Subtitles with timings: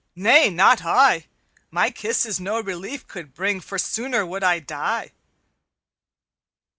[0.15, 1.27] 'Nay, not I;
[1.69, 5.11] My kisses no relief could bring, For sooner would I die.'